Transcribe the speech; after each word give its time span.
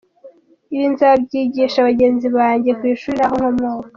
Ibi 0.73 0.85
nzabyigisha 0.93 1.85
bagenzi 1.87 2.27
banjye 2.37 2.71
ku 2.79 2.83
ishuri 2.93 3.15
n’aho 3.19 3.35
nkomoka. 3.55 3.89